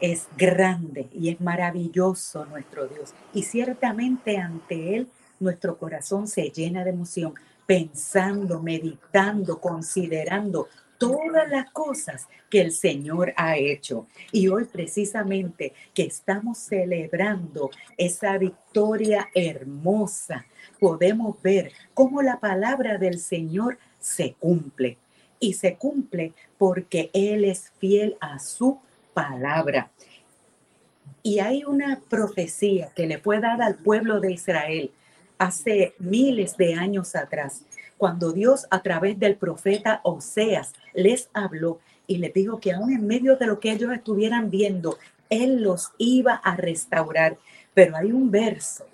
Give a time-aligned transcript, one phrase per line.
[0.00, 3.14] Es grande y es maravilloso nuestro Dios.
[3.34, 5.08] Y ciertamente ante Él
[5.40, 7.34] nuestro corazón se llena de emoción,
[7.66, 14.06] pensando, meditando, considerando todas las cosas que el Señor ha hecho.
[14.32, 20.44] Y hoy precisamente que estamos celebrando esa victoria hermosa,
[20.80, 24.98] podemos ver cómo la palabra del Señor se cumple.
[25.40, 28.80] Y se cumple porque Él es fiel a su
[29.18, 29.90] palabra.
[31.24, 34.92] Y hay una profecía que le fue dada al pueblo de Israel
[35.38, 37.62] hace miles de años atrás
[37.96, 43.08] cuando Dios a través del profeta Oseas les habló y les dijo que aún en
[43.08, 44.98] medio de lo que ellos estuvieran viendo,
[45.30, 47.38] Él los iba a restaurar.
[47.74, 48.86] Pero hay un verso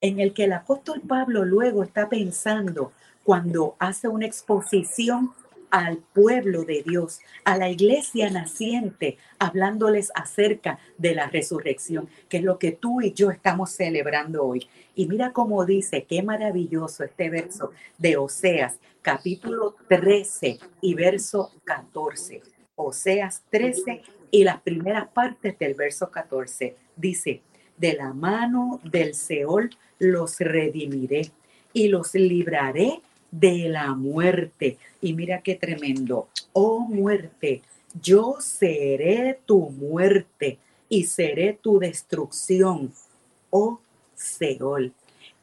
[0.00, 2.90] en el que el apóstol Pablo luego está pensando
[3.22, 5.32] cuando hace una exposición
[5.70, 12.42] al pueblo de Dios, a la iglesia naciente, hablándoles acerca de la resurrección, que es
[12.42, 14.68] lo que tú y yo estamos celebrando hoy.
[14.94, 22.42] Y mira cómo dice, qué maravilloso este verso de Oseas, capítulo 13 y verso 14.
[22.74, 26.76] Oseas 13 y las primeras partes del verso 14.
[26.96, 27.42] Dice,
[27.76, 31.30] de la mano del Seol los redimiré
[31.72, 34.78] y los libraré de la muerte.
[35.00, 36.28] Y mira qué tremendo.
[36.52, 37.62] Oh muerte,
[38.02, 40.58] yo seré tu muerte
[40.88, 42.92] y seré tu destrucción.
[43.50, 43.80] Oh
[44.14, 44.92] Seol.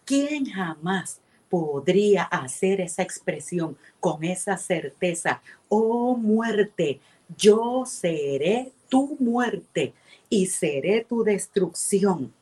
[0.06, 5.42] ¿Quién jamás podría hacer esa expresión con esa certeza?
[5.70, 7.00] Oh muerte,
[7.38, 9.94] yo seré tu muerte
[10.30, 12.34] y seré tu destrucción.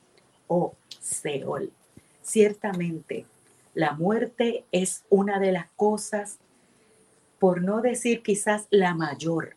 [0.48, 1.72] Oh Seol.
[2.22, 3.26] Ciertamente,
[3.74, 6.40] la muerte es una de las cosas,
[7.40, 9.56] por no decir quizás la mayor,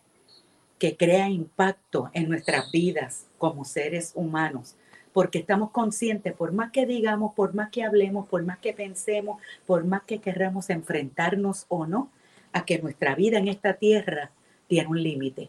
[0.79, 4.77] que crea impacto en nuestras vidas como seres humanos,
[5.13, 9.41] porque estamos conscientes, por más que digamos, por más que hablemos, por más que pensemos,
[9.67, 12.11] por más que querramos enfrentarnos o no,
[12.53, 14.31] a que nuestra vida en esta tierra
[14.69, 15.49] tiene un límite,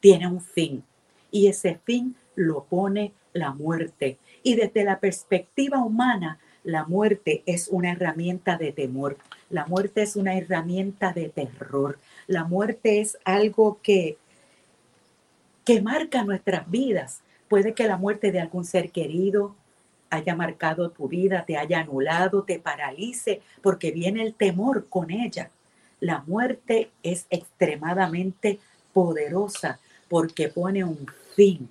[0.00, 0.82] tiene un fin,
[1.30, 4.18] y ese fin lo pone la muerte.
[4.42, 9.16] Y desde la perspectiva humana, la muerte es una herramienta de temor,
[9.50, 14.18] la muerte es una herramienta de terror, la muerte es algo que,
[15.64, 17.20] que marca nuestras vidas.
[17.48, 19.54] Puede que la muerte de algún ser querido
[20.10, 25.50] haya marcado tu vida, te haya anulado, te paralice, porque viene el temor con ella.
[26.00, 28.58] La muerte es extremadamente
[28.92, 31.68] poderosa porque pone un fin,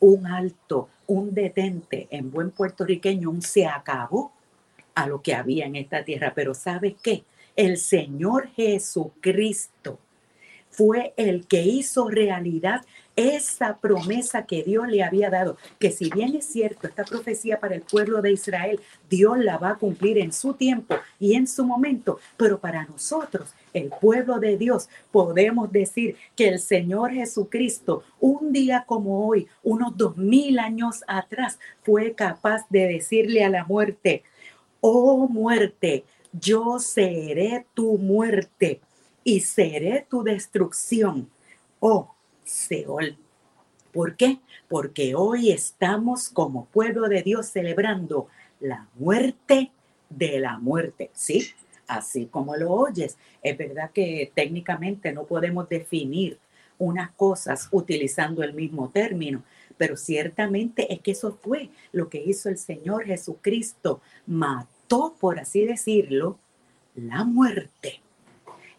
[0.00, 4.32] un alto, un detente, en buen puertorriqueño, un se acabó
[4.94, 6.32] a lo que había en esta tierra.
[6.34, 7.24] Pero ¿sabes qué?
[7.56, 9.98] El Señor Jesucristo
[10.70, 16.34] fue el que hizo realidad esa promesa que Dios le había dado, que si bien
[16.34, 20.32] es cierto, esta profecía para el pueblo de Israel, Dios la va a cumplir en
[20.32, 26.16] su tiempo y en su momento, pero para nosotros, el pueblo de Dios, podemos decir
[26.34, 32.66] que el Señor Jesucristo, un día como hoy, unos dos mil años atrás, fue capaz
[32.70, 34.22] de decirle a la muerte,
[34.80, 38.80] oh muerte, yo seré tu muerte
[39.24, 41.28] y seré tu destrucción,
[41.80, 42.14] oh
[42.44, 43.18] Seol.
[43.92, 44.40] ¿Por qué?
[44.68, 48.28] Porque hoy estamos como pueblo de Dios celebrando
[48.60, 49.70] la muerte
[50.10, 51.54] de la muerte, ¿sí?
[51.86, 53.16] Así como lo oyes.
[53.42, 56.38] Es verdad que técnicamente no podemos definir
[56.78, 59.42] unas cosas utilizando el mismo término,
[59.76, 64.00] pero ciertamente es que eso fue lo que hizo el Señor Jesucristo.
[64.26, 66.38] Mató, por así decirlo,
[66.94, 68.00] la muerte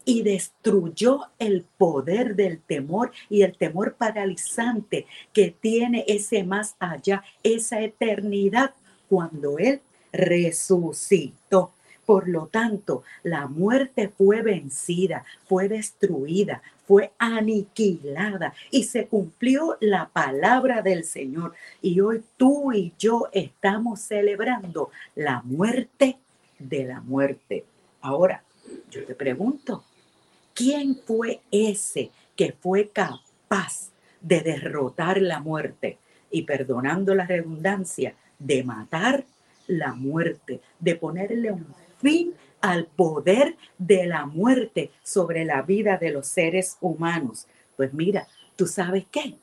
[0.05, 7.23] y destruyó el poder del temor y el temor paralizante que tiene ese más allá,
[7.43, 8.75] esa eternidad
[9.09, 9.81] cuando Él
[10.13, 11.71] resucitó.
[12.05, 20.09] Por lo tanto, la muerte fue vencida, fue destruida, fue aniquilada y se cumplió la
[20.09, 21.53] palabra del Señor.
[21.81, 26.17] Y hoy tú y yo estamos celebrando la muerte
[26.59, 27.65] de la muerte.
[28.01, 28.43] Ahora,
[28.91, 29.83] yo te pregunto,
[30.53, 33.89] ¿quién fue ese que fue capaz
[34.21, 35.97] de derrotar la muerte?
[36.29, 39.25] Y perdonando la redundancia, de matar
[39.67, 41.65] la muerte, de ponerle un
[42.05, 47.47] fin al poder de la muerte sobre la vida de los seres humanos.
[47.75, 49.33] Pues mira, ¿tú sabes qué?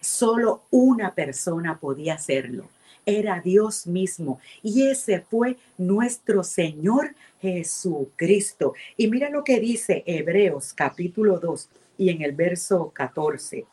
[0.00, 2.70] Solo una persona podía hacerlo.
[3.04, 4.40] Era Dios mismo.
[4.62, 8.72] Y ese fue nuestro Señor Jesucristo.
[8.96, 13.66] Y mira lo que dice Hebreos capítulo 2 y en el verso 14.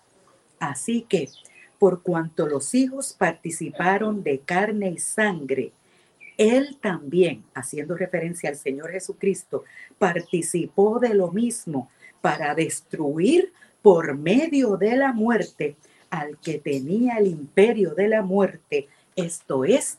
[0.59, 1.29] Así que,
[1.79, 5.71] por cuanto los hijos participaron de carne y sangre,
[6.37, 9.63] él también, haciendo referencia al Señor Jesucristo,
[9.97, 11.89] participó de lo mismo
[12.21, 13.51] para destruir
[13.81, 15.75] por medio de la muerte
[16.09, 19.97] al que tenía el imperio de la muerte, esto es,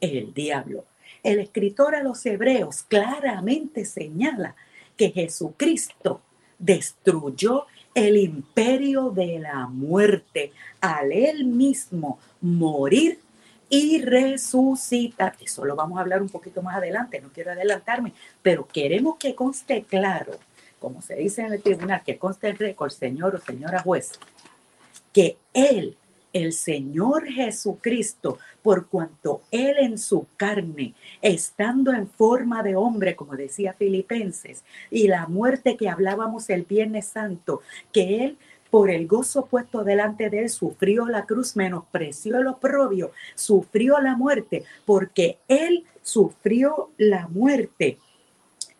[0.00, 0.84] el diablo.
[1.22, 4.54] El escritor a los hebreos claramente señala
[4.96, 6.20] que Jesucristo
[6.58, 13.20] destruyó el imperio de la muerte al él mismo morir
[13.68, 15.34] y resucitar.
[15.40, 18.12] Eso lo vamos a hablar un poquito más adelante, no quiero adelantarme,
[18.42, 20.34] pero queremos que conste claro,
[20.78, 24.12] como se dice en el tribunal, que conste el récord, señor o señora juez,
[25.12, 25.96] que Él,
[26.32, 33.36] el Señor Jesucristo, por cuanto Él en su carne, estando en forma de hombre, como
[33.36, 37.62] decía Filipenses, y la muerte que hablábamos el Viernes Santo,
[37.92, 38.38] que Él
[38.74, 44.16] por el gozo puesto delante de él, sufrió la cruz, menospreció el oprobio, sufrió la
[44.16, 47.98] muerte, porque él sufrió la muerte.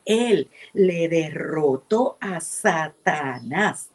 [0.04, 3.90] Él le derrotó a Satanás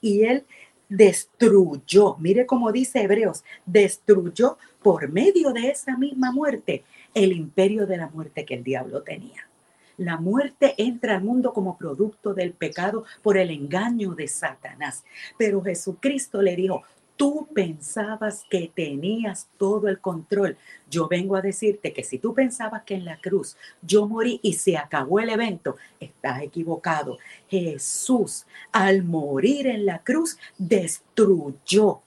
[0.00, 0.44] y él
[0.88, 6.82] destruyó, mire cómo dice Hebreos, destruyó por medio de esa misma muerte
[7.14, 9.48] el imperio de la muerte que el diablo tenía.
[9.96, 15.04] La muerte entra al mundo como producto del pecado por el engaño de Satanás.
[15.38, 16.82] Pero Jesucristo le dijo,
[17.16, 20.56] tú pensabas que tenías todo el control.
[20.90, 24.54] Yo vengo a decirte que si tú pensabas que en la cruz yo morí y
[24.54, 27.18] se acabó el evento, estás equivocado.
[27.48, 32.00] Jesús al morir en la cruz destruyó,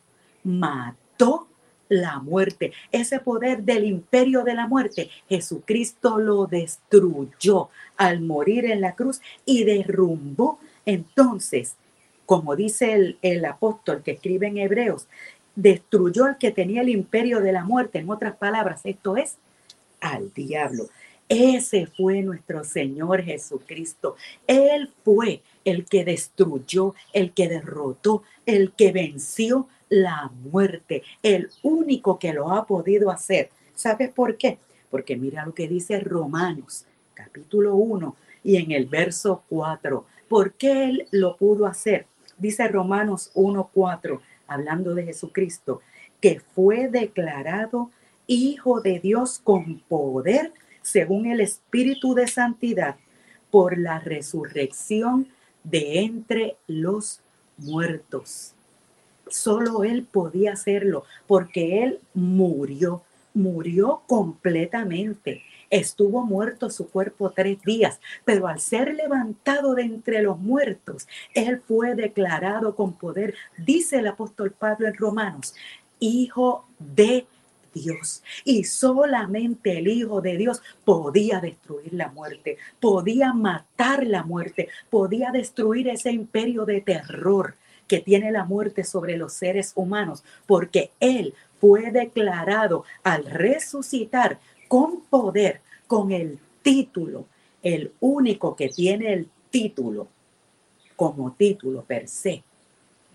[0.44, 1.48] mató
[1.90, 8.82] la muerte, ese poder del imperio de la muerte, Jesucristo lo destruyó al morir en
[8.82, 11.76] la cruz y derrumbó entonces,
[12.26, 15.08] como dice el, el apóstol que escribe en Hebreos,
[15.54, 19.38] destruyó al que tenía el imperio de la muerte, en otras palabras, esto es
[20.00, 20.88] al diablo.
[21.28, 24.16] Ese fue nuestro Señor Jesucristo.
[24.48, 32.18] Él fue el que destruyó, el que derrotó, el que venció la muerte, el único
[32.18, 33.50] que lo ha podido hacer.
[33.76, 34.60] ¿Sabes por qué?
[34.90, 38.16] Porque mira lo que dice Romanos, capítulo 1
[38.46, 40.06] y en el verso 4.
[40.30, 42.08] ¿Por qué él lo pudo hacer?
[42.38, 45.82] Dice Romanos 1:4, hablando de Jesucristo,
[46.22, 47.92] que fue declarado
[48.26, 52.96] Hijo de Dios con poder según el Espíritu de Santidad
[53.52, 55.28] por la resurrección
[55.70, 57.22] de entre los
[57.58, 58.54] muertos.
[59.30, 63.04] Solo Él podía hacerlo porque Él murió,
[63.34, 65.44] murió completamente.
[65.70, 71.62] Estuvo muerto su cuerpo tres días, pero al ser levantado de entre los muertos, Él
[71.68, 75.54] fue declarado con poder, dice el apóstol Pablo en Romanos,
[76.00, 77.26] Hijo de
[77.74, 78.24] Dios.
[78.44, 85.32] Y solamente el Hijo de Dios podía destruir la muerte, podía matar la muerte, podía
[85.32, 87.56] destruir ese imperio de terror
[87.88, 95.02] que tiene la muerte sobre los seres humanos, porque Él fue declarado al resucitar con
[95.02, 97.26] poder, con el título,
[97.64, 100.08] el único que tiene el título
[100.96, 102.44] como título per se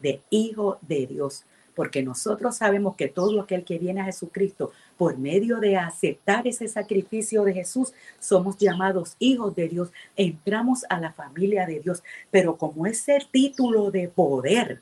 [0.00, 5.18] de Hijo de Dios porque nosotros sabemos que todo aquel que viene a Jesucristo por
[5.18, 11.12] medio de aceptar ese sacrificio de Jesús, somos llamados hijos de Dios, entramos a la
[11.12, 14.80] familia de Dios, pero como ese título de poder,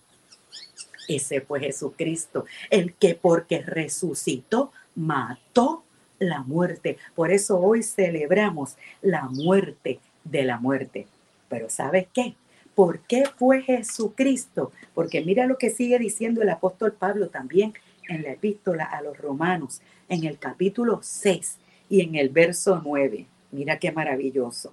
[1.08, 5.82] ese fue Jesucristo, el que porque resucitó, mató
[6.18, 6.98] la muerte.
[7.14, 11.06] Por eso hoy celebramos la muerte de la muerte.
[11.48, 12.34] Pero ¿sabes qué?
[12.80, 14.72] ¿Por qué fue Jesucristo?
[14.94, 17.74] Porque mira lo que sigue diciendo el apóstol Pablo también
[18.08, 21.58] en la epístola a los romanos, en el capítulo 6
[21.90, 23.26] y en el verso 9.
[23.52, 24.72] Mira qué maravilloso.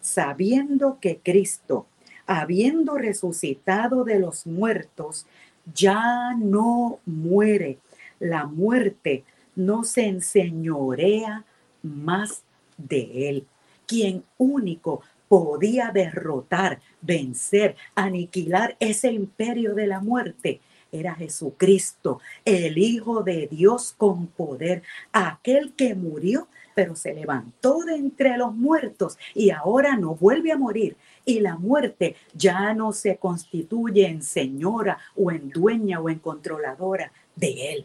[0.00, 1.88] Sabiendo que Cristo,
[2.26, 5.26] habiendo resucitado de los muertos,
[5.74, 7.80] ya no muere.
[8.20, 9.24] La muerte
[9.56, 11.44] no se enseñorea
[11.82, 12.44] más
[12.78, 13.46] de él,
[13.88, 15.02] quien único
[15.32, 20.60] podía derrotar, vencer, aniquilar ese imperio de la muerte
[20.92, 27.94] era Jesucristo, el Hijo de Dios con poder, aquel que murió, pero se levantó de
[27.94, 30.98] entre los muertos y ahora no vuelve a morir.
[31.24, 37.10] Y la muerte ya no se constituye en señora o en dueña o en controladora
[37.36, 37.84] de él.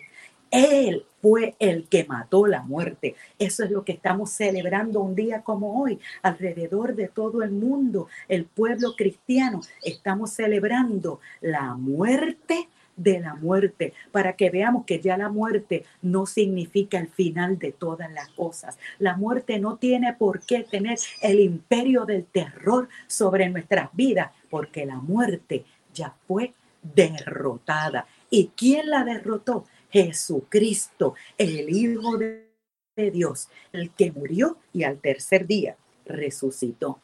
[0.51, 3.15] Él fue el que mató la muerte.
[3.38, 8.07] Eso es lo que estamos celebrando un día como hoy, alrededor de todo el mundo,
[8.29, 9.60] el pueblo cristiano.
[9.84, 16.25] Estamos celebrando la muerte de la muerte, para que veamos que ya la muerte no
[16.25, 18.79] significa el final de todas las cosas.
[18.98, 24.86] La muerte no tiene por qué tener el imperio del terror sobre nuestras vidas, porque
[24.86, 26.53] la muerte ya fue
[26.96, 28.07] derrotada.
[28.29, 29.65] ¿Y quién la derrotó?
[29.98, 35.75] Jesucristo, el Hijo de Dios, el que murió y al tercer día
[36.06, 37.00] resucitó.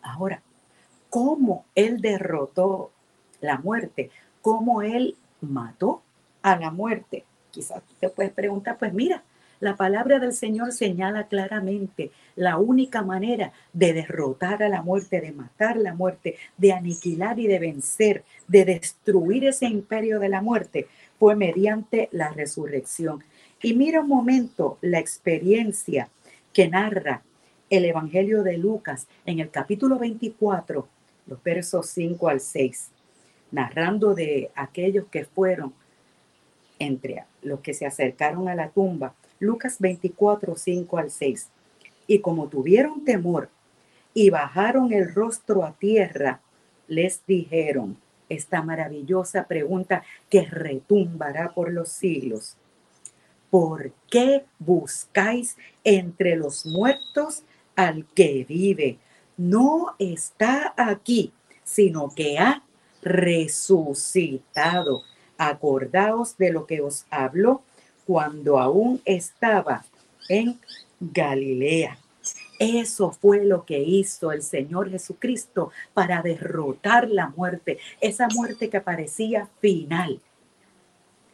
[0.00, 0.40] Ahora,
[1.10, 2.92] ¿cómo Él derrotó
[3.42, 4.10] la muerte?
[4.40, 6.02] ¿Cómo Él mató
[6.40, 7.26] a la muerte?
[7.50, 9.22] Quizás te puedes preguntar, pues mira,
[9.60, 15.32] la palabra del Señor señala claramente la única manera de derrotar a la muerte, de
[15.32, 20.88] matar la muerte, de aniquilar y de vencer, de destruir ese imperio de la muerte,
[21.18, 23.22] fue mediante la resurrección.
[23.62, 26.08] Y mira un momento la experiencia
[26.52, 27.22] que narra
[27.70, 30.86] el Evangelio de Lucas en el capítulo 24,
[31.26, 32.90] los versos 5 al 6,
[33.50, 35.72] narrando de aquellos que fueron
[36.78, 39.14] entre los que se acercaron a la tumba.
[39.38, 41.48] Lucas 24, 5 al 6.
[42.06, 43.48] Y como tuvieron temor
[44.12, 46.40] y bajaron el rostro a tierra,
[46.86, 47.96] les dijeron
[48.28, 52.56] esta maravillosa pregunta que retumbará por los siglos.
[53.50, 57.44] ¿Por qué buscáis entre los muertos
[57.76, 58.98] al que vive?
[59.36, 62.62] No está aquí, sino que ha
[63.02, 65.02] resucitado.
[65.36, 67.62] Acordaos de lo que os habló
[68.06, 69.84] cuando aún estaba
[70.28, 70.60] en
[71.00, 71.98] Galilea.
[72.58, 78.80] Eso fue lo que hizo el Señor Jesucristo para derrotar la muerte, esa muerte que
[78.80, 80.20] parecía final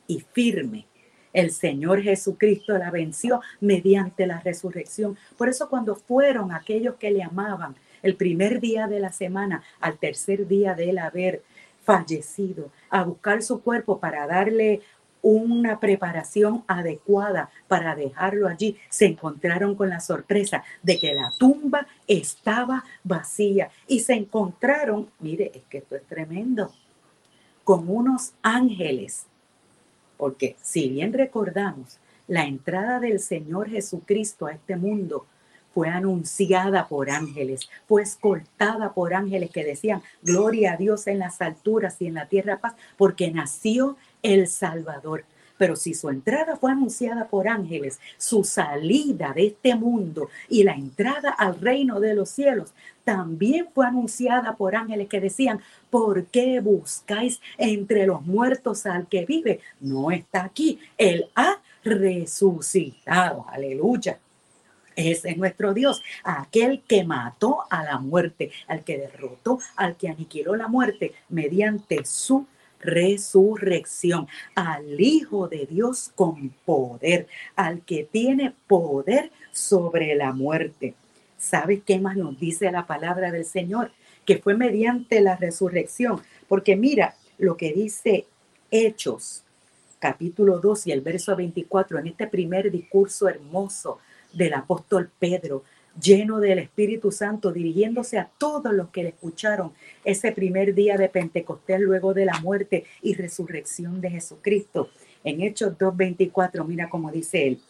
[0.07, 0.87] y firme.
[1.33, 5.17] El Señor Jesucristo la venció mediante la resurrección.
[5.37, 9.99] Por eso cuando fueron aquellos que le amaban el primer día de la semana al
[9.99, 11.43] tercer día de él haber
[11.83, 14.81] fallecido, a buscar su cuerpo para darle
[15.23, 21.87] una preparación adecuada para dejarlo allí, se encontraron con la sorpresa de que la tumba
[22.07, 26.73] estaba vacía y se encontraron, mire, es que esto es tremendo,
[27.65, 29.27] con unos ángeles,
[30.17, 35.27] porque si bien recordamos, la entrada del Señor Jesucristo a este mundo
[35.73, 41.41] fue anunciada por ángeles, fue escoltada por ángeles que decían, gloria a Dios en las
[41.41, 45.25] alturas y en la tierra paz, porque nació el Salvador.
[45.61, 50.73] Pero si su entrada fue anunciada por ángeles, su salida de este mundo y la
[50.73, 52.73] entrada al reino de los cielos
[53.05, 55.61] también fue anunciada por ángeles que decían,
[55.91, 59.61] ¿por qué buscáis entre los muertos al que vive?
[59.81, 64.19] No está aquí, él ha resucitado, aleluya.
[64.97, 70.09] Ese es nuestro Dios, aquel que mató a la muerte, al que derrotó, al que
[70.09, 72.47] aniquiló la muerte mediante su
[72.81, 80.95] resurrección, al Hijo de Dios con poder, al que tiene poder sobre la muerte.
[81.39, 83.93] ¿Sabes qué más nos dice la palabra del Señor?
[84.27, 86.21] Que fue mediante la resurrección.
[86.49, 88.27] Porque mira lo que dice
[88.71, 89.45] Hechos,
[89.99, 93.99] capítulo 2 y el verso 24, en este primer discurso hermoso
[94.33, 95.65] del apóstol Pedro,
[96.01, 99.73] lleno del Espíritu Santo, dirigiéndose a todos los que le escucharon
[100.05, 104.91] ese primer día de Pentecostés luego de la muerte y resurrección de Jesucristo.
[105.25, 107.61] En Hechos 2.24, mira cómo dice él,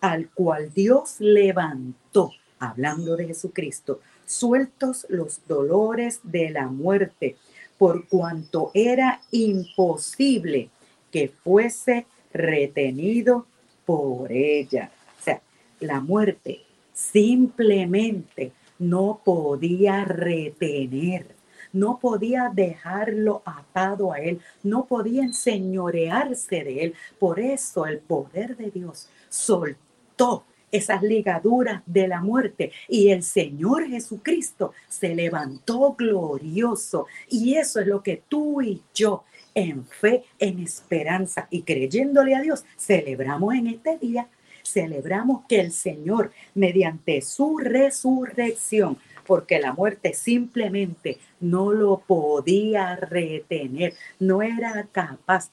[0.00, 7.36] al cual Dios levantó, hablando de Jesucristo, sueltos los dolores de la muerte,
[7.78, 10.70] por cuanto era imposible
[11.10, 13.46] que fuese retenido
[13.84, 14.90] por ella.
[15.18, 15.40] O sea,
[15.80, 16.60] la muerte
[17.00, 21.34] simplemente no podía retener,
[21.72, 26.94] no podía dejarlo atado a él, no podía enseñorearse de él.
[27.18, 33.88] Por eso el poder de Dios soltó esas ligaduras de la muerte y el Señor
[33.88, 37.06] Jesucristo se levantó glorioso.
[37.28, 42.40] Y eso es lo que tú y yo en fe, en esperanza y creyéndole a
[42.40, 44.28] Dios, celebramos en este día
[44.62, 53.94] celebramos que el Señor, mediante su resurrección, porque la muerte simplemente no lo podía retener,
[54.18, 55.50] no era capaz.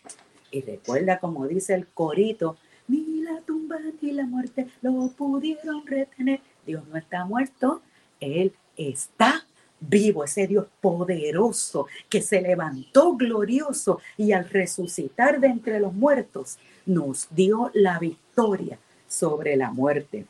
[0.52, 6.40] Y recuerda como dice el corito, ni la tumba ni la muerte lo pudieron retener.
[6.66, 7.82] Dios no está muerto,
[8.20, 9.46] Él está
[9.80, 16.58] vivo, ese Dios poderoso que se levantó glorioso y al resucitar de entre los muertos
[16.86, 20.26] nos dio la victoria sobre la muerte.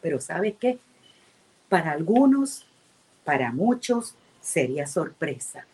[0.00, 0.78] Pero ¿sabe qué?
[1.68, 2.66] Para algunos,
[3.24, 5.66] para muchos, sería sorpresa.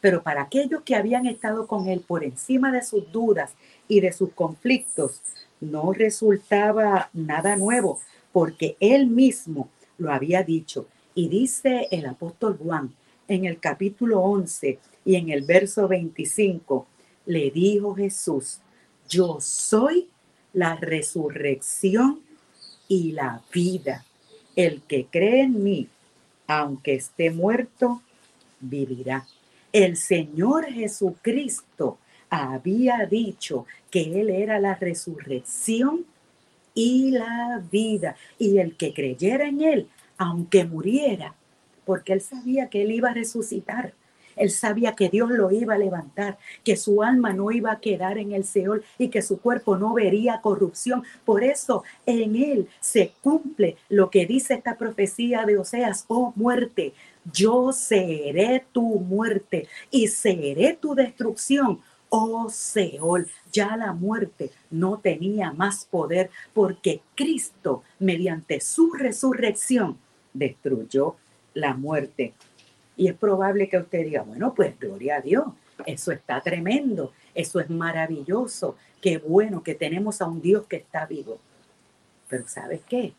[0.00, 3.52] Pero para aquellos que habían estado con él por encima de sus dudas
[3.86, 5.22] y de sus conflictos,
[5.60, 8.00] no resultaba nada nuevo,
[8.32, 9.68] porque él mismo
[9.98, 10.86] lo había dicho.
[11.14, 12.92] Y dice el apóstol Juan
[13.28, 16.86] en el capítulo 11 y en el verso 25,
[17.26, 18.58] le dijo Jesús,
[19.08, 20.08] yo soy
[20.52, 22.20] la resurrección
[22.88, 24.04] y la vida.
[24.54, 25.88] El que cree en mí,
[26.46, 28.02] aunque esté muerto,
[28.60, 29.26] vivirá.
[29.72, 36.04] El Señor Jesucristo había dicho que Él era la resurrección
[36.74, 38.16] y la vida.
[38.38, 41.34] Y el que creyera en Él, aunque muriera,
[41.84, 43.94] porque Él sabía que Él iba a resucitar
[44.36, 48.18] él sabía que Dios lo iba a levantar, que su alma no iba a quedar
[48.18, 51.02] en el Seol y que su cuerpo no vería corrupción.
[51.24, 56.92] Por eso en él se cumple lo que dice esta profecía de Oseas, oh muerte,
[57.32, 61.80] yo seré tu muerte y seré tu destrucción.
[62.08, 69.96] Oh Seol, ya la muerte no tenía más poder porque Cristo, mediante su resurrección,
[70.34, 71.16] destruyó
[71.54, 72.34] la muerte.
[72.96, 75.46] Y es probable que usted diga, bueno, pues gloria a Dios,
[75.86, 81.06] eso está tremendo, eso es maravilloso, qué bueno que tenemos a un Dios que está
[81.06, 81.38] vivo.
[82.28, 83.14] Pero ¿sabes qué?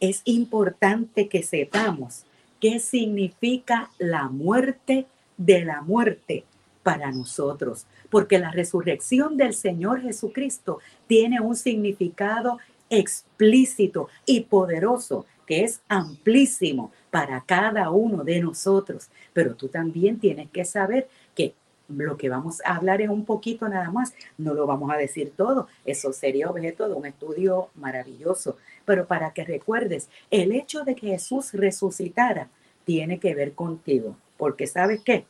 [0.00, 2.24] Es importante que sepamos
[2.60, 5.06] qué significa la muerte
[5.36, 6.44] de la muerte
[6.82, 12.58] para nosotros, porque la resurrección del Señor Jesucristo tiene un significado
[12.90, 19.08] explícito y poderoso que es amplísimo para cada uno de nosotros.
[19.32, 21.54] Pero tú también tienes que saber que
[21.86, 25.32] lo que vamos a hablar es un poquito nada más, no lo vamos a decir
[25.36, 28.56] todo, eso sería objeto de un estudio maravilloso.
[28.84, 32.48] Pero para que recuerdes, el hecho de que Jesús resucitara
[32.84, 35.24] tiene que ver contigo, porque sabes qué?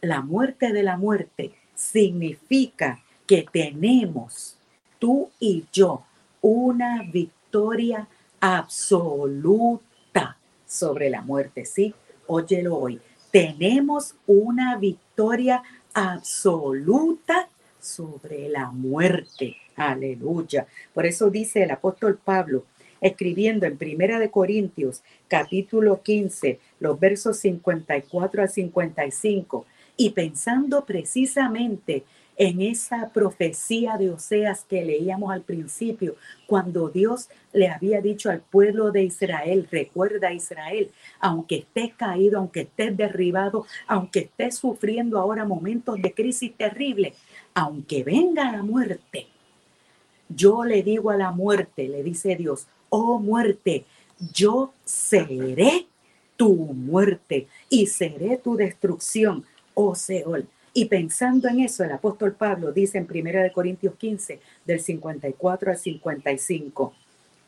[0.00, 4.56] La muerte de la muerte significa que tenemos,
[5.00, 6.04] tú y yo,
[6.40, 8.06] una victoria
[8.38, 9.82] absoluta
[10.66, 11.64] sobre la muerte.
[11.64, 11.94] Sí,
[12.26, 13.00] óyelo hoy.
[13.30, 17.48] Tenemos una victoria absoluta
[17.80, 19.56] sobre la muerte.
[19.76, 20.66] Aleluya.
[20.92, 22.64] Por eso dice el apóstol Pablo,
[23.00, 32.04] escribiendo en Primera de Corintios, capítulo 15, los versos 54 al 55, y pensando precisamente
[32.36, 36.16] en esa profecía de Oseas que leíamos al principio,
[36.46, 42.62] cuando Dios le había dicho al pueblo de Israel, recuerda Israel, aunque estés caído, aunque
[42.62, 47.14] estés derribado, aunque estés sufriendo ahora momentos de crisis terrible,
[47.54, 49.28] aunque venga la muerte,
[50.28, 53.84] yo le digo a la muerte, le dice Dios, oh muerte,
[54.32, 55.86] yo seré
[56.36, 59.44] tu muerte y seré tu destrucción,
[59.74, 60.48] oh Seol.
[60.76, 65.78] Y pensando en eso, el apóstol Pablo dice en 1 Corintios 15, del 54 al
[65.78, 66.92] 55,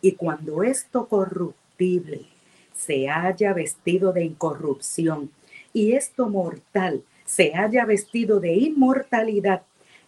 [0.01, 2.27] y cuando esto corruptible
[2.73, 5.31] se haya vestido de incorrupción
[5.73, 9.63] y esto mortal se haya vestido de inmortalidad,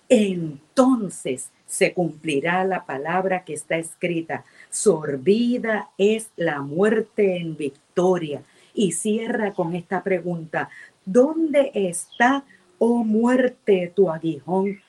[0.08, 4.44] entonces se cumplirá la palabra que está escrita.
[4.70, 8.42] Sorbida es la muerte en victoria.
[8.74, 10.70] Y cierra con esta pregunta,
[11.04, 12.44] ¿dónde está
[12.78, 14.80] oh muerte, tu aguijón?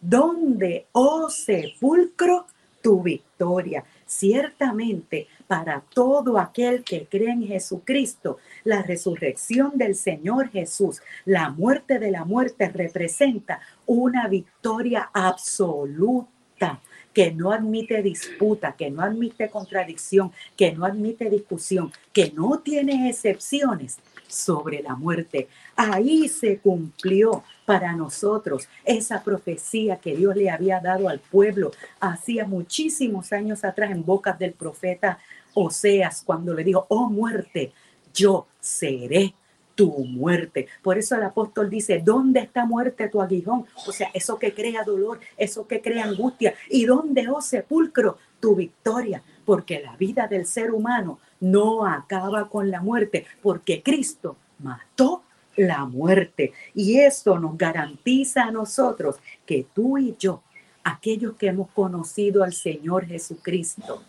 [0.00, 2.46] ¿Dónde, oh sepulcro,
[2.82, 3.84] tu victoria?
[4.06, 11.98] Ciertamente, para todo aquel que cree en Jesucristo, la resurrección del Señor Jesús, la muerte
[11.98, 16.80] de la muerte representa una victoria absoluta
[17.12, 23.08] que no admite disputa, que no admite contradicción, que no admite discusión, que no tiene
[23.08, 23.98] excepciones
[24.32, 25.48] sobre la muerte.
[25.76, 32.46] Ahí se cumplió para nosotros esa profecía que Dios le había dado al pueblo hacía
[32.46, 35.18] muchísimos años atrás en bocas del profeta
[35.54, 37.72] Oseas, cuando le dijo, oh muerte,
[38.14, 39.34] yo seré
[39.74, 40.66] tu muerte.
[40.82, 43.66] Por eso el apóstol dice, ¿dónde está muerte tu aguijón?
[43.86, 46.54] O sea, eso que crea dolor, eso que crea angustia.
[46.70, 49.22] ¿Y dónde, oh sepulcro, tu victoria?
[49.44, 55.22] Porque la vida del ser humano no acaba con la muerte, porque Cristo mató
[55.56, 56.52] la muerte.
[56.74, 60.42] Y esto nos garantiza a nosotros que tú y yo,
[60.84, 64.02] aquellos que hemos conocido al Señor Jesucristo,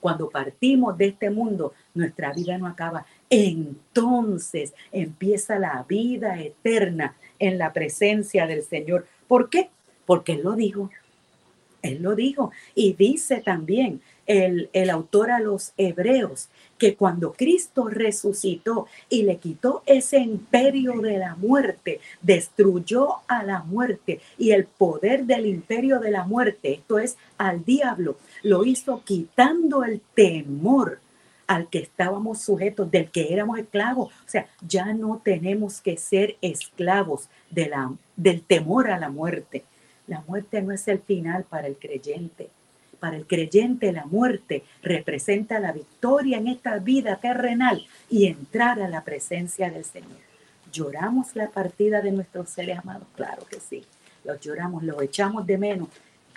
[0.00, 3.06] cuando partimos de este mundo, nuestra vida no acaba.
[3.28, 9.06] Entonces empieza la vida eterna en la presencia del Señor.
[9.28, 9.70] ¿Por qué?
[10.06, 10.90] Porque Él lo dijo.
[11.82, 12.50] Él lo dijo.
[12.74, 19.38] Y dice también el, el, autor a los hebreos que cuando Cristo resucitó y le
[19.38, 25.98] quitó ese imperio de la muerte, destruyó a la muerte y el poder del imperio
[25.98, 31.00] de la muerte, esto es al diablo, lo hizo quitando el temor
[31.48, 34.12] al que estábamos sujetos, del que éramos esclavos.
[34.24, 39.64] O sea, ya no tenemos que ser esclavos de la, del temor a la muerte.
[40.06, 42.50] La muerte no es el final para el creyente.
[43.00, 48.88] Para el creyente la muerte representa la victoria en esta vida terrenal y entrar a
[48.88, 50.18] la presencia del Señor.
[50.70, 53.08] ¿Lloramos la partida de nuestros seres amados?
[53.16, 53.84] Claro que sí.
[54.22, 55.88] Los lloramos, los echamos de menos.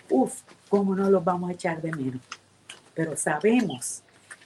[0.09, 2.21] Uf, ¿cómo no los vamos a echar de menos?
[2.95, 4.01] Pero sabemos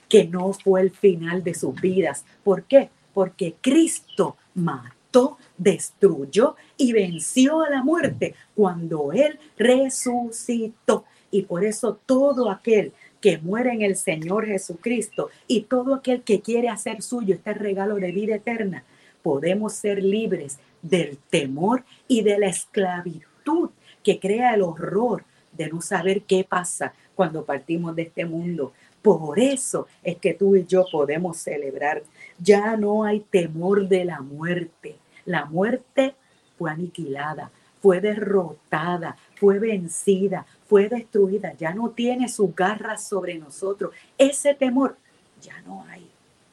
[0.08, 2.24] que no fue el final de sus vidas.
[2.42, 2.90] ¿Por qué?
[3.14, 11.04] Porque Cristo mató, destruyó y venció a la muerte cuando Él resucitó.
[11.30, 16.40] Y por eso todo aquel que muere en el Señor Jesucristo y todo aquel que
[16.40, 18.84] quiere hacer suyo este regalo de vida eterna,
[19.22, 23.70] podemos ser libres del temor y de la esclavitud
[24.02, 28.72] que crea el horror de no saber qué pasa cuando partimos de este mundo.
[29.02, 32.02] Por eso es que tú y yo podemos celebrar.
[32.38, 34.96] Ya no hay temor de la muerte.
[35.24, 36.14] La muerte
[36.56, 41.54] fue aniquilada, fue derrotada, fue vencida, fue destruida.
[41.56, 43.92] Ya no tiene su garra sobre nosotros.
[44.18, 44.96] Ese temor
[45.40, 46.06] ya no hay,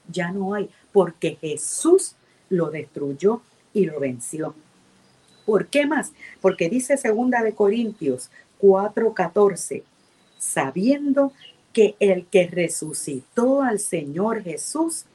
[0.09, 2.15] ya no hay, porque Jesús
[2.49, 3.41] lo destruyó
[3.73, 4.55] y lo venció.
[5.45, 6.13] ¿Por qué más?
[6.41, 9.83] Porque dice segunda de Corintios 4:14,
[10.39, 11.33] sabiendo
[11.73, 15.05] que el que resucitó al Señor Jesús,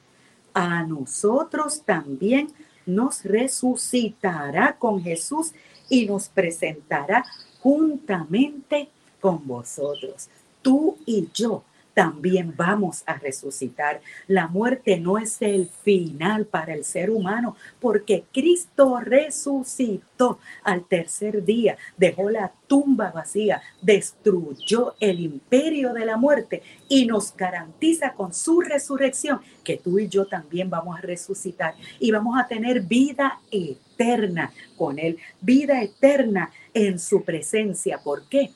[0.53, 2.49] a nosotros también
[2.85, 5.53] nos resucitará con Jesús
[5.89, 7.25] y nos presentará
[7.61, 10.29] juntamente con vosotros.
[10.61, 11.63] Tú y yo
[11.93, 14.01] también vamos a resucitar.
[14.27, 21.43] La muerte no es el final para el ser humano, porque Cristo resucitó al tercer
[21.43, 28.33] día, dejó la tumba vacía, destruyó el imperio de la muerte y nos garantiza con
[28.33, 33.39] su resurrección que tú y yo también vamos a resucitar y vamos a tener vida
[33.51, 37.99] eterna con Él, vida eterna en su presencia.
[38.03, 38.51] ¿Por qué?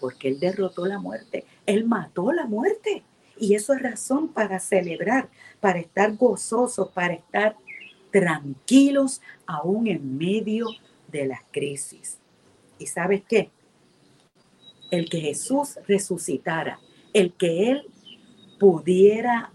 [0.00, 3.02] Porque Él derrotó la muerte él mató la muerte.
[3.38, 5.28] Y eso es razón para celebrar,
[5.60, 7.56] para estar gozosos, para estar
[8.10, 10.66] tranquilos aún en medio
[11.12, 12.18] de las crisis.
[12.78, 13.50] ¿Y sabes qué?
[14.90, 16.80] El que Jesús resucitara,
[17.12, 17.86] el que Él
[18.58, 19.52] pudiera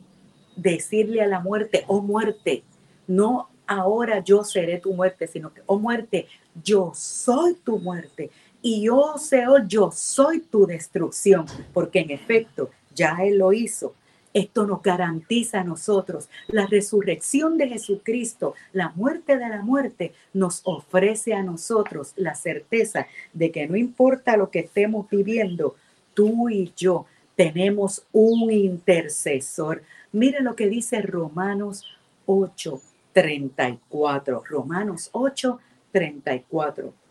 [0.55, 2.63] decirle a la muerte, oh muerte,
[3.07, 6.27] no ahora yo seré tu muerte, sino que, oh muerte,
[6.63, 8.29] yo soy tu muerte
[8.65, 13.93] y Señor, yo soy tu destrucción, porque en efecto ya Él lo hizo.
[14.33, 20.61] Esto nos garantiza a nosotros la resurrección de Jesucristo, la muerte de la muerte, nos
[20.63, 25.75] ofrece a nosotros la certeza de que no importa lo que estemos viviendo,
[26.13, 29.83] tú y yo tenemos un intercesor.
[30.13, 31.85] Mire lo que dice Romanos
[32.25, 34.41] 8, 34.
[34.47, 35.59] Romanos 8,
[35.91, 37.02] 34.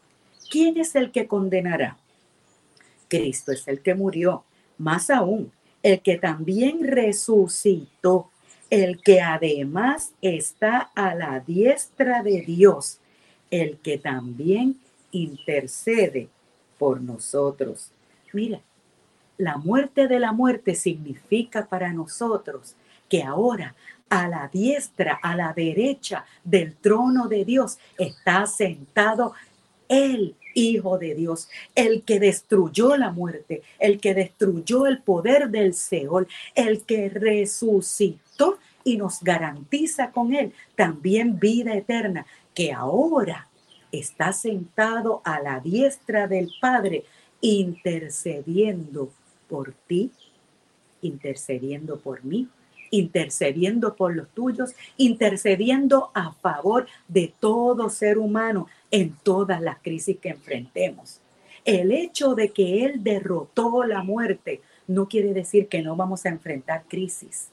[0.52, 1.96] ¿Quién es el que condenará?
[3.08, 4.44] Cristo es el que murió,
[4.76, 5.50] más aún,
[5.82, 8.28] el que también resucitó,
[8.68, 12.98] el que además está a la diestra de Dios,
[13.50, 14.78] el que también
[15.10, 16.28] intercede
[16.78, 17.90] por nosotros.
[18.34, 18.60] Mira,
[19.38, 22.76] la muerte de la muerte significa para nosotros
[23.08, 23.74] que ahora
[24.10, 29.32] a la diestra, a la derecha del trono de Dios, está sentado
[29.88, 35.74] Él Hijo de Dios, el que destruyó la muerte, el que destruyó el poder del
[35.74, 43.48] Seol, el que resucitó y nos garantiza con él también vida eterna, que ahora
[43.90, 47.04] está sentado a la diestra del Padre,
[47.40, 49.10] intercediendo
[49.48, 50.10] por ti,
[51.02, 52.48] intercediendo por mí,
[52.90, 60.18] intercediendo por los tuyos, intercediendo a favor de todo ser humano en todas las crisis
[60.18, 61.20] que enfrentemos.
[61.64, 66.28] El hecho de que Él derrotó la muerte no quiere decir que no vamos a
[66.28, 67.48] enfrentar crisis.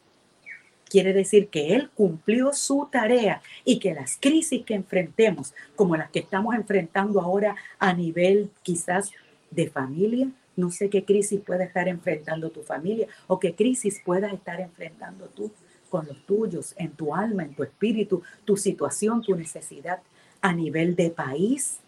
[0.90, 6.10] Quiere decir que Él cumplió su tarea y que las crisis que enfrentemos, como las
[6.10, 9.12] que estamos enfrentando ahora a nivel quizás
[9.52, 14.34] de familia, no sé qué crisis puede estar enfrentando tu familia o qué crisis puedas
[14.34, 15.52] estar enfrentando tú
[15.90, 20.00] con los tuyos, en tu alma, en tu espíritu, tu situación, tu necesidad
[20.42, 21.80] a nivel de país,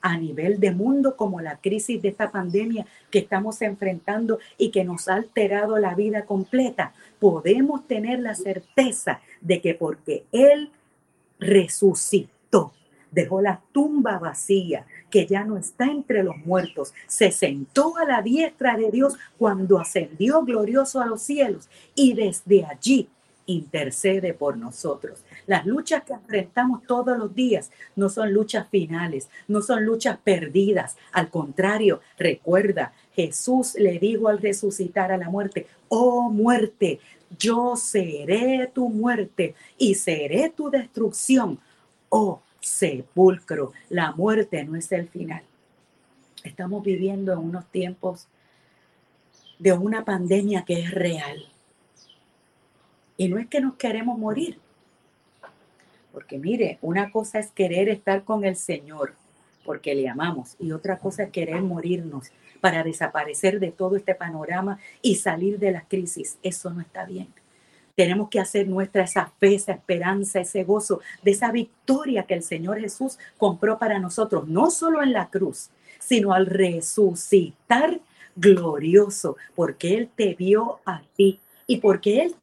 [0.00, 4.84] a nivel de mundo como la crisis de esta pandemia que estamos enfrentando y que
[4.84, 10.70] nos ha alterado la vida completa, podemos tener la certeza de que porque Él
[11.40, 12.72] resucitó,
[13.10, 18.22] dejó la tumba vacía, que ya no está entre los muertos, se sentó a la
[18.22, 23.08] diestra de Dios cuando ascendió glorioso a los cielos y desde allí
[23.46, 25.24] intercede por nosotros.
[25.46, 30.96] Las luchas que enfrentamos todos los días no son luchas finales, no son luchas perdidas.
[31.12, 37.00] Al contrario, recuerda, Jesús le dijo al resucitar a la muerte, oh muerte,
[37.38, 41.58] yo seré tu muerte y seré tu destrucción.
[42.08, 45.42] Oh sepulcro, la muerte no es el final.
[46.42, 48.28] Estamos viviendo en unos tiempos
[49.58, 51.48] de una pandemia que es real
[53.16, 54.58] y no es que nos queremos morir.
[56.12, 59.14] Porque mire, una cosa es querer estar con el Señor
[59.66, 64.78] porque le amamos y otra cosa es querer morirnos para desaparecer de todo este panorama
[65.02, 66.38] y salir de la crisis.
[66.42, 67.28] Eso no está bien.
[67.96, 72.42] Tenemos que hacer nuestra esa fe, esa esperanza, ese gozo de esa victoria que el
[72.42, 78.00] Señor Jesús compró para nosotros, no solo en la cruz, sino al resucitar
[78.36, 82.36] glorioso, porque Él te vio a ti y porque Él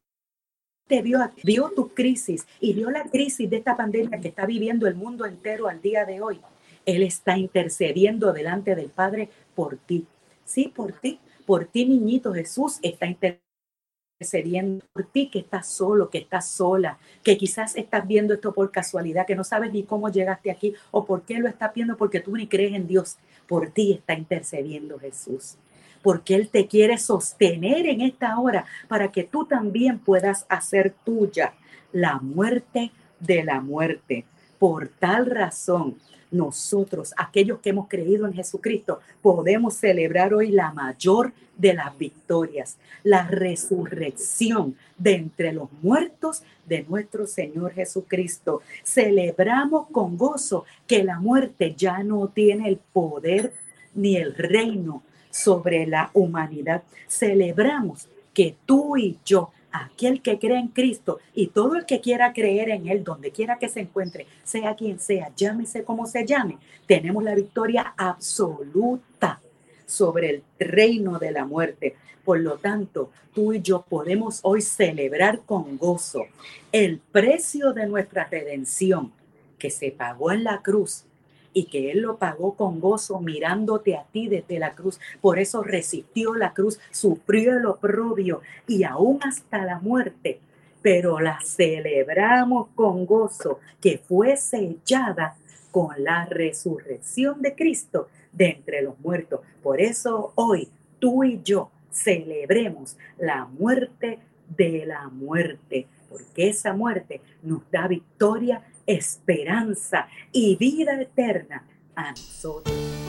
[0.94, 4.86] te vio, vio tu crisis y vio la crisis de esta pandemia que está viviendo
[4.86, 6.40] el mundo entero al día de hoy.
[6.86, 10.06] Él está intercediendo delante del Padre por ti.
[10.46, 12.32] Sí, por ti, por ti, niñito.
[12.32, 18.36] Jesús está intercediendo por ti que estás solo, que estás sola, que quizás estás viendo
[18.36, 21.74] esto por casualidad, que no sabes ni cómo llegaste aquí o por qué lo estás
[21.74, 23.18] viendo porque tú ni crees en Dios.
[23.48, 25.58] Por ti está intercediendo Jesús
[26.04, 31.54] porque Él te quiere sostener en esta hora para que tú también puedas hacer tuya
[31.92, 34.26] la muerte de la muerte.
[34.60, 35.96] Por tal razón,
[36.34, 42.78] nosotros, aquellos que hemos creído en Jesucristo, podemos celebrar hoy la mayor de las victorias,
[43.04, 48.62] la resurrección de entre los muertos de nuestro Señor Jesucristo.
[48.84, 53.54] Celebramos con gozo que la muerte ya no tiene el poder
[53.94, 56.84] ni el reino sobre la humanidad.
[57.08, 62.32] Celebramos que tú y yo, aquel que cree en Cristo y todo el que quiera
[62.34, 66.58] creer en Él, donde quiera que se encuentre, sea quien sea, llámese como se llame,
[66.86, 69.42] tenemos la victoria absoluta
[69.88, 71.96] sobre el reino de la muerte.
[72.24, 76.26] Por lo tanto, tú y yo podemos hoy celebrar con gozo
[76.72, 79.12] el precio de nuestra redención
[79.58, 81.06] que se pagó en la cruz
[81.54, 85.00] y que Él lo pagó con gozo mirándote a ti desde la cruz.
[85.22, 90.40] Por eso resistió la cruz, sufrió el oprobio y aún hasta la muerte.
[90.82, 95.36] Pero la celebramos con gozo que fue sellada
[95.72, 99.42] con la resurrección de Cristo de entre los muertos.
[99.62, 104.20] Por eso hoy tú y yo celebremos la muerte
[104.58, 111.66] de la muerte, porque esa muerte nos da victoria esperanza y vida eterna
[111.96, 113.03] a nosotros.